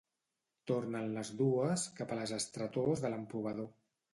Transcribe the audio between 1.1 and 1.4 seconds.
les